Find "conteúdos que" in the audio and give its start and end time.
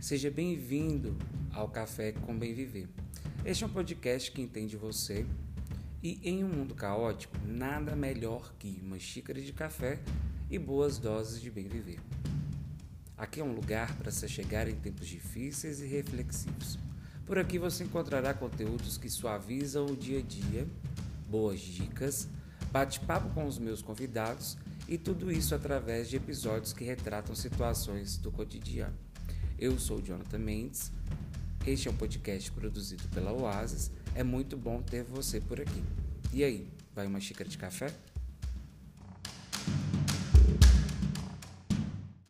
18.32-19.10